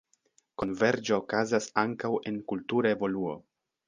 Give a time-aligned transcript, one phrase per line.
[0.61, 3.37] Konverĝo okazas ankaŭ en kultura evoluo.